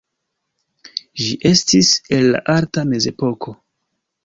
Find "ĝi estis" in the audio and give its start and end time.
1.25-1.93